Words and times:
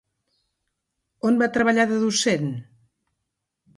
On 1.29 1.37
va 1.43 1.49
treballar 1.57 1.85
de 1.93 1.99
docent? 2.07 2.51